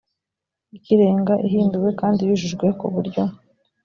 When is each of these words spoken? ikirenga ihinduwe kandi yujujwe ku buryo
ikirenga 0.77 1.33
ihinduwe 1.47 1.89
kandi 1.99 2.19
yujujwe 2.27 2.67
ku 2.79 2.85
buryo 2.93 3.23